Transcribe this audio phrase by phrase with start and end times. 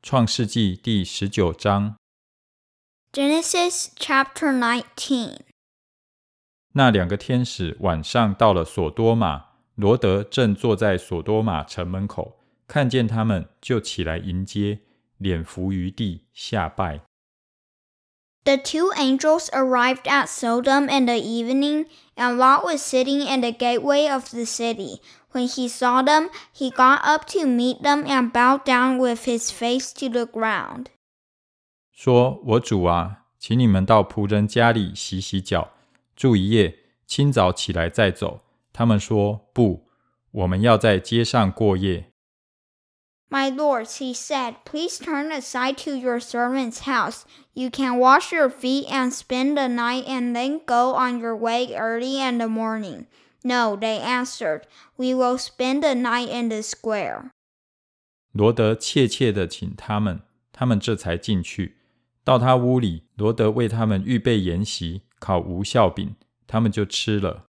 [0.00, 1.96] 创世纪第十九章
[3.12, 5.40] ，Genesis chapter nineteen
[6.74, 12.38] 那两个天使晚上到了索多玛，罗德正坐在索多玛城门口，
[12.68, 14.80] 看见他们，就起来迎接，
[15.16, 17.07] 脸伏于地下拜。
[18.45, 21.85] The two angels arrived at Sodom in the evening,
[22.17, 24.99] and Lot was sitting in the gateway of the city.
[25.31, 29.49] When he saw them, he got up to meet them and bowed down with his
[29.49, 30.87] face to the ground.
[31.91, 35.71] 说：“我主啊，请你们到仆人家里洗洗脚，
[36.15, 38.41] 住一夜，清早起来再走。”
[38.73, 39.87] 他们说：“不，
[40.31, 42.11] 我们要在街上过夜。
[43.29, 47.25] My lords, he said, please turn aside to your servant's house.
[47.55, 51.75] You can wash your feet and spend the night and then go on your way
[51.75, 53.07] early in the morning.
[53.43, 57.31] No, they answered, we will spend the night in the square.
[58.33, 61.77] ”罗德切切地请他们，他们这才进去。
[62.23, 66.15] 到他屋里，罗德为他们预备筵席，烤无酵饼，
[66.47, 67.45] 他们就吃了。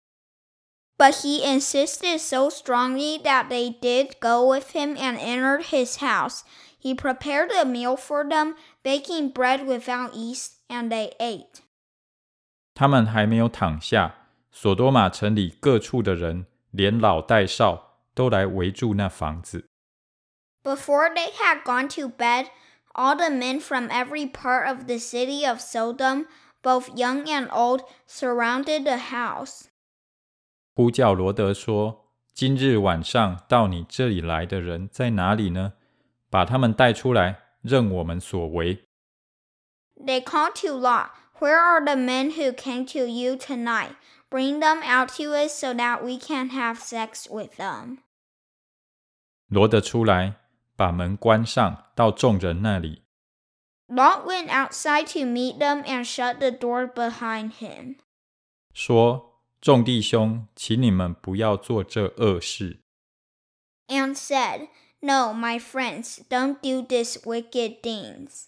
[0.98, 6.44] But he insisted so strongly that they did go with him and entered his house.
[6.78, 11.62] He prepared a meal for them, baking bread without yeast, and they ate.
[12.74, 14.16] 他们还没有躺下，
[14.52, 19.68] 索多玛城里各处的人，连老带少，都来围住那房子。
[20.64, 22.48] Before they had gone to bed,
[22.94, 26.28] all the men from every part of the city of Sodom,
[26.62, 29.66] both young and old, surrounded the house.
[30.77, 35.73] 呼叫罗德说：“今日晚上到你这里来的人在哪里呢？
[36.29, 38.85] 把他们带出来，任我们所为。
[39.99, 43.97] They called to Lot, Where are the men who came to you tonight?
[44.29, 48.01] Bring them out to us so that we can have sex with them.
[49.49, 50.35] ”罗德出来，
[50.77, 53.01] 把门关上，到众人那里。
[53.89, 57.97] Lot went outside to meet them and shut the door behind him.
[58.75, 59.33] 说
[59.67, 62.79] ：“众弟兄，请你们不要做这恶事。
[63.89, 64.69] and said,
[65.01, 68.45] No, my friends, don't do these wicked things.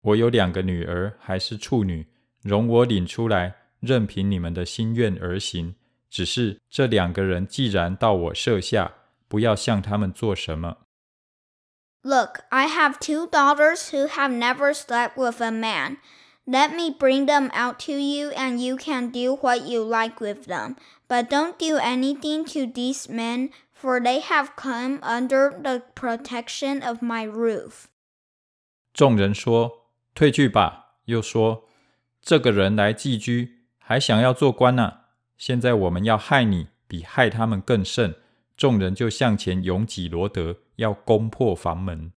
[0.00, 2.08] 我有两个女儿，还是处女，
[2.42, 5.76] 容我领出来，任凭你们的心愿而行。
[6.10, 8.92] 只是这两个人既然到我舍下，
[9.28, 10.78] 不要向他们做什么。
[12.02, 15.98] Look, I have two daughters who have never slept with a man.
[16.45, 20.47] Let me bring them out to you, and you can do what you like with
[20.47, 20.75] them.
[21.07, 27.03] But don't do anything to these men, for they have come under the protection of
[27.03, 27.85] my roof.
[28.93, 31.69] 众人说：“退去吧。”又说：“
[32.21, 34.93] 这个人来寄居，还想要做官呢、
[35.37, 38.15] 现在我们要害你，比害他们更甚。”
[38.57, 42.11] 众人就向前拥挤罗德，要攻破房门。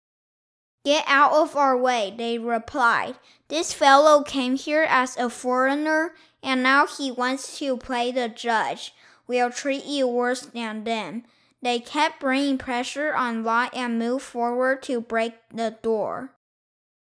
[0.86, 3.16] Get out of our way, they replied.
[3.48, 8.94] This fellow came here as a foreigner, and now he wants to play the judge.
[9.28, 11.24] We'll treat you worse than them.
[11.62, 16.30] They kept bringing pressure on Lot and moved forward to break the door.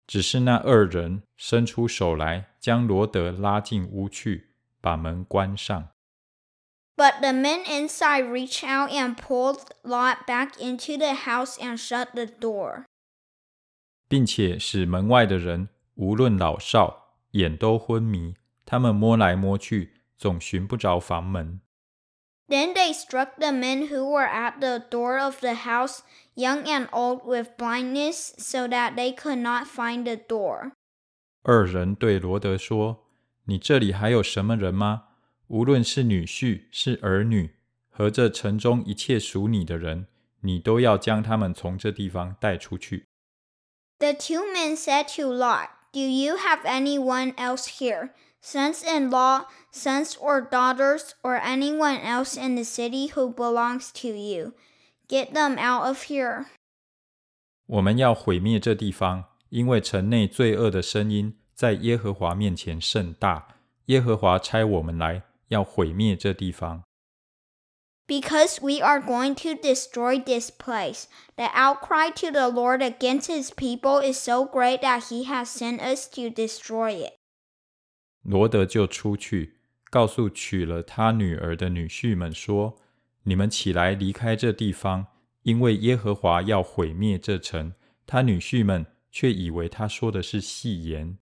[0.08, 4.48] 只是那二人伸出手来，将罗德拉进屋去，
[4.80, 5.90] 把门关上。
[6.96, 12.16] But the men inside reached out and pulled Lot back into the house and shut
[12.16, 12.86] the door.
[14.13, 18.35] 并且使门外的人无论老少眼都昏迷，
[18.67, 21.63] 他们摸来摸去，总寻不着房门。
[22.47, 26.01] Then they struck the men who were at the door of the house,
[26.35, 30.73] young and old, with blindness, so that they could not find the door.
[31.43, 33.07] 二人对罗德说
[33.49, 35.05] ：“你这里还有什么人吗？
[35.47, 37.55] 无论是女婿是儿女，
[37.89, 40.09] 和这城中一切属你的人，
[40.43, 43.07] 你都要将他们从这地方带出去。
[44.02, 48.12] The two men said to Lot, Do you have anyone else here?
[48.40, 54.10] Sons in law, sons or daughters, or anyone else in the city who belongs to
[54.10, 54.54] you?
[55.08, 56.46] Get them out of here.
[57.66, 63.48] 我们要毁灭这地方，因为城内罪恶的声音在耶和华面前甚大。
[63.86, 66.84] 耶和华差我们来，要毁灭这地方。
[68.08, 71.08] Because we are going to destroy this place.
[71.36, 75.82] The outcry to the Lord against his people is so great that he has sent
[75.82, 77.14] us to destroy it.
[78.24, 79.58] 罗德就出去，
[79.90, 85.08] 告诉娶了他女儿的女婿们说：“你们起来离开这地方，
[85.44, 87.74] 因为耶和华要毁灭这城。”
[88.08, 91.18] 他女婿们却以为他说的是戏言。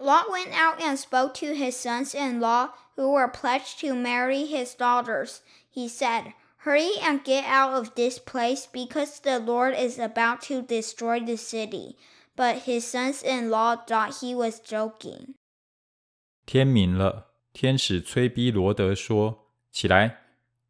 [0.00, 4.46] Lot went out and spoke to his sons in law, who were pledged to marry
[4.46, 5.40] his daughters.
[5.70, 10.62] He said, Hurry and get out of this place because the Lord is about to
[10.62, 11.96] destroy the city.
[12.34, 15.34] But his sons in law thought he was joking.
[16.44, 20.18] 天明了，天使催逼罗德说：“起来，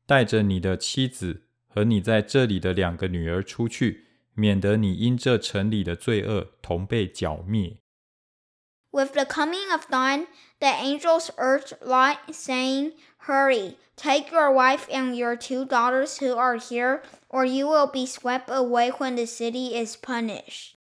[0.07, 7.79] 带着你的妻子和你在这里的两个女儿出去，免得你因这城里的罪恶同被剿灭。”
[8.93, 10.27] With the coming of dawn,
[10.59, 12.93] the angels urged Lot, saying,
[13.27, 18.07] Hurry, take your wife and your two daughters who are here, or you will be
[18.07, 20.77] swept away when the city is punished.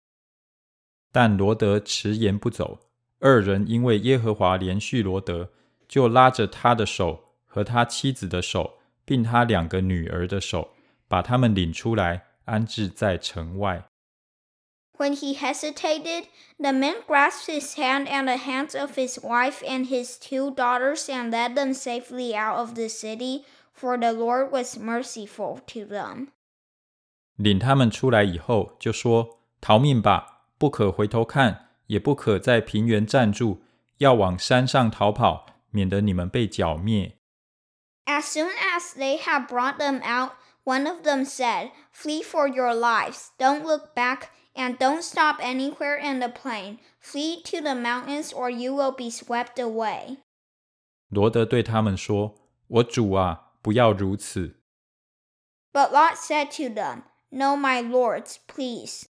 [1.13, 2.81] 但罗德迟延不走，
[3.21, 5.51] 二人因为耶和华连续罗德，
[5.87, 10.71] 就拉着他的手和他妻子的手，并他两个女儿的手，
[11.07, 13.85] 把他们领出来，安置在城外。
[15.01, 16.29] when he hesitated,
[16.59, 21.09] the men grasped his hand and the hands of his wife and his two daughters
[21.09, 26.29] and led them safely out of the city, for the Lord was merciful to them.
[27.37, 33.63] 领他们出来以后，就说：“逃命吧，不可回头看，也不可在平原站住，
[33.97, 37.17] 要往山上逃跑，免得你们被剿灭。”
[38.05, 40.33] As soon as they had brought them out,
[40.65, 45.97] one of them said, Flee for your lives, don't look back and don't stop anywhere
[45.97, 46.79] in the plain.
[46.99, 50.19] Flee to the mountains, or you will be swept away.
[51.09, 54.57] 罗德对他们说：“我主啊，不要如此。”
[55.73, 59.05] But Lot said to them, No, my lords, please.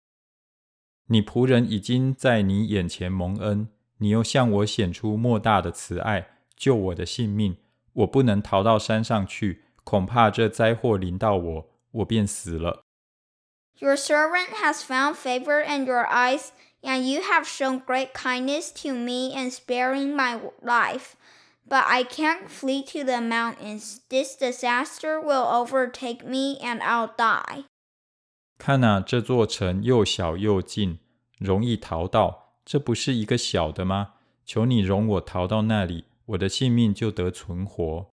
[1.07, 3.69] 你仆人已经在你眼前蒙恩，
[3.99, 7.57] 你又向我显出莫大的慈爱，救我的性命。
[7.95, 12.84] 我不能逃到山上去，恐怕这灾祸临到我，我便死了。
[13.81, 16.53] your servant has found favor in your eyes,
[16.83, 21.17] and you have shown great kindness to me in sparing my life.
[21.69, 24.01] But I can't flee to the mountains.
[24.09, 27.65] This disaster will overtake me, and I'll die.
[28.59, 30.99] 看啊，这座城又小又近，
[31.39, 32.55] 容易逃到。
[32.65, 34.15] 这不是一个小的吗？
[34.45, 38.11] 求你容我逃到那里，我的性命就得存活。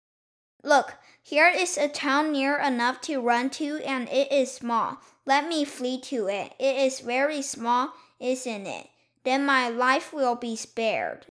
[0.64, 0.94] Look,
[1.26, 4.98] here is a town near enough to run to, and it is small.
[5.26, 6.54] Let me flee to it.
[6.60, 8.88] It is very small, isn't it?
[9.24, 11.28] Then my life will be spared.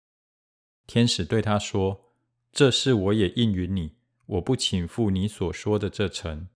[0.87, 1.99] 天使对他说：“
[2.53, 3.97] 这事我也应允你，
[4.27, 6.49] 我不倾覆你所说的这城。”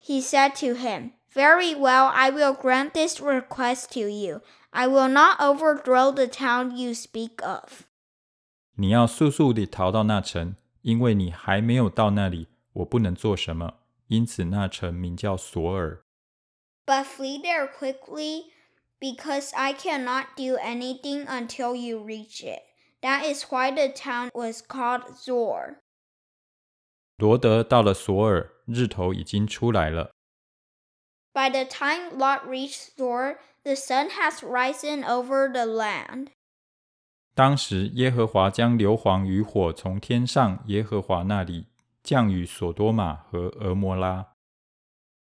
[0.00, 4.40] He said to him, Very well, I will grant this request to you.
[4.70, 7.84] I will not overthrow the town you speak of.
[8.76, 13.79] 你要速速地逃到那城， 因为你还没有到那里，我不能做什么。
[14.07, 16.03] 因此，那城名叫索尔。
[16.85, 18.51] But flee there quickly,
[18.99, 22.61] because I cannot do anything until you reach it.
[23.01, 25.77] That is why the town was called Zoar.
[27.17, 30.11] 罗德到了索尔，日头已经出来了。
[31.33, 36.27] By the time Lot reached Zoar, the sun has risen over the land.
[37.34, 41.66] 当时耶和华将硫磺与火从天上耶和华那里
[42.02, 44.26] 降雨所多玛和俄摩拉。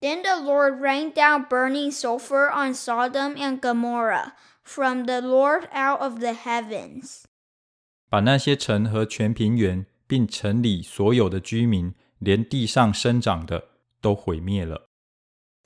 [0.01, 4.33] then the Lord rained down burning sulfur on Sodom and Gomorrah
[4.65, 7.23] from the Lord out of the heavens.
[8.11, 13.69] 把那些城和全平原，并城里所有的居民，连地上生长的，
[14.01, 14.86] 都毁灭了。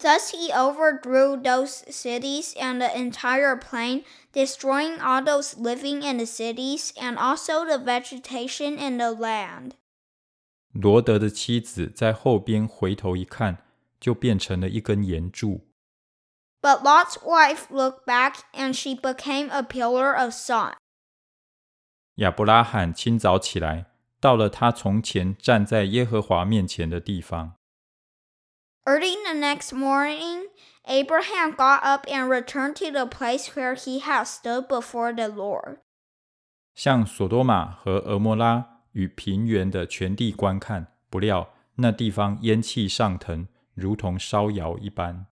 [0.01, 6.27] Thus he overthrew those cities and the entire plain, destroying all those living in the
[6.27, 9.73] cities and also the vegetation in the land.
[10.73, 13.63] 罗德的妻子在后边回头一看。
[13.99, 15.67] 就变成了一根岩柱。
[16.61, 20.75] But Lot's wife looked back, and she became a pillar of salt.
[22.17, 23.87] 亚伯拉罕清早起来，
[24.21, 27.55] 到了他从前站在耶和华面前的地方。
[28.85, 30.47] Early the next morning,
[30.87, 35.79] Abraham got up and returned to the place where he had stood before the Lord.
[36.75, 43.49] 向索多玛和俄摩拉与平原的全地观看，不料那地方烟气上腾。
[43.77, 45.27] 如同烧窑一般。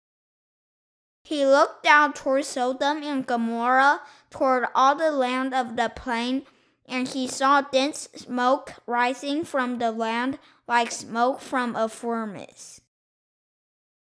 [1.24, 6.46] He looked down toward Sodom and Gomorrah, toward all the land of the plain,
[6.86, 12.80] and he saw dense smoke rising from the land like smoke from a furnace.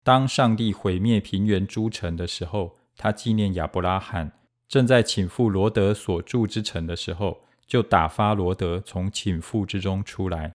[0.02, 4.32] 当上帝毁灭平原诸城的时候，他纪念亚伯拉罕
[4.68, 10.52] 正在倾覆罗德所住之城的时候，就打发罗德从倾覆之中出来。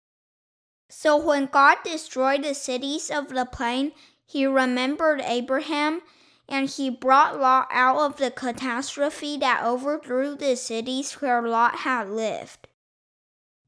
[0.89, 3.93] so when God destroyed the cities of the plain,
[4.27, 6.01] he remembered Abraham,
[6.47, 12.07] and he brought Lot out of the catastrophe that overthrew the cities where Lot had
[12.09, 12.67] lived.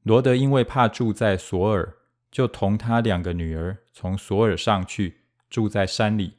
[0.03, 1.95] 罗德因为怕住在索尔，
[2.29, 6.34] 就同他两个女儿从索尔上去， 住在山里，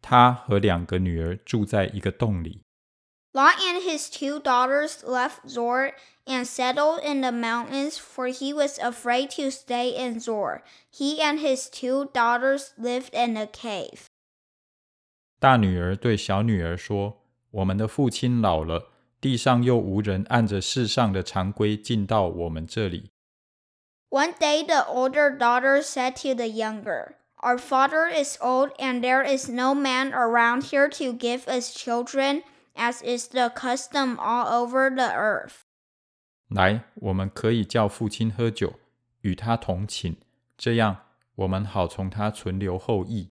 [0.00, 2.60] 他和两个女儿住在一个洞里。
[3.32, 5.94] Lot and his two daughters left Zoar
[6.26, 10.60] and settled in the mountains, for he was afraid to stay in Zoar.
[10.92, 14.06] He and his two daughters lived in a cave.
[15.40, 23.10] 大女儿对小女儿说：“我们的父亲老了，地上又无人按着世上的常规进到我们这里。”
[24.10, 29.23] One day, the older daughter said to the younger, Our father is old, and there
[29.23, 32.41] is no man around here to give us children,
[32.75, 35.61] as is the custom all over the earth.
[36.49, 38.79] 来，我们可以叫父亲喝酒，
[39.21, 40.15] 与他同寝，
[40.57, 40.97] 这样
[41.35, 43.29] 我们好从他存留后裔。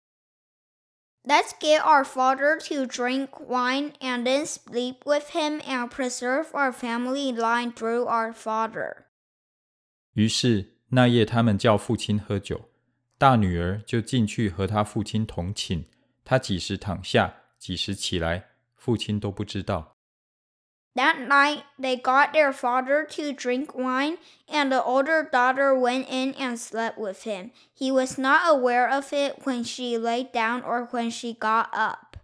[1.23, 6.71] Let's get our father to drink wine and then sleep with him and preserve our
[6.71, 9.05] family line through our father.
[10.13, 12.69] 于是那夜他们叫父亲喝酒，
[13.16, 15.86] 大女儿就进去和她父亲同寝。
[16.24, 19.96] 她几时躺下，几时起来，父亲都不知道。
[20.94, 26.56] That night they got their father to drink wine, and the older daughter went in and
[26.56, 27.50] slept with him.
[27.76, 32.18] He was not aware of it when she lay down or when she got up.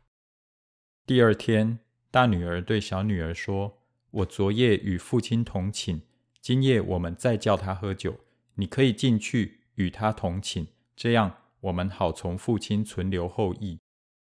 [1.04, 1.80] 第二天，
[2.12, 3.80] 大女儿对小女儿说
[4.12, 6.02] ：“我昨夜与父亲同寝，
[6.40, 8.20] 今夜我们再叫他喝酒，
[8.54, 10.68] 你可以进去与他同寝，
[11.00, 13.78] 这样我们好从父亲存留后裔。”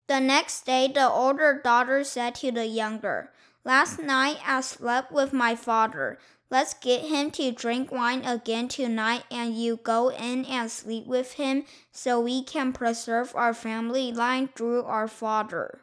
[0.07, 3.31] The next day the older daughter said to the younger,
[3.63, 6.17] Last night I slept with my father.
[6.49, 11.33] Let's get him to drink wine again tonight, and you go in and sleep with
[11.33, 15.81] him so we can preserve our family line through our father.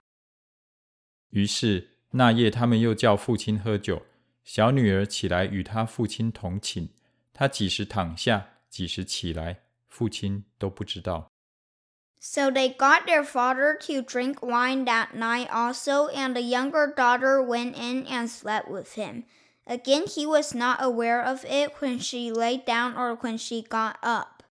[1.29, 4.03] 于是那夜他们又叫父亲喝酒，
[4.43, 6.89] 小女儿起来与他父亲同寝，
[7.35, 9.61] 她几时躺下，几时起来，
[9.96, 11.28] 父亲都不知道。
[12.20, 17.42] So they got their father to drink wine that night also, and the younger daughter
[17.42, 19.24] went in and slept with him.
[19.66, 23.96] Again, he was not aware of it when she lay down or when she got
[24.02, 24.44] up.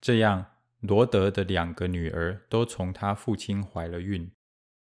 [0.00, 0.46] 这样，
[0.80, 4.30] 罗德的两个女儿都从他父亲怀了孕。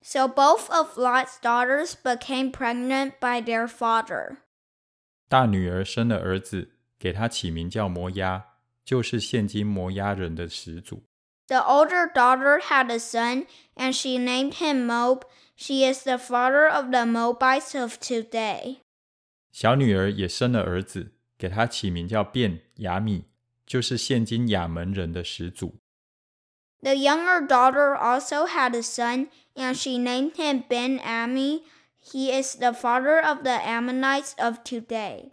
[0.03, 4.39] So both of Lot's daughters became pregnant by their father.
[5.29, 8.47] 大女儿生了儿子，给他起名叫摩押，
[8.85, 11.03] 就是现今摩押人的始祖。
[11.49, 15.23] The older daughter had a son, and she named him Moab.
[15.57, 18.79] She is the father of the Moabites of today.
[19.53, 23.25] 小女儿也生了儿子，给他起名叫便雅米，
[23.67, 25.75] 就是现今亚门人的始祖。
[26.83, 31.65] The younger daughter also had a son, and she named him Ben Ami.
[32.03, 35.33] He is the father of the Ammonites of today.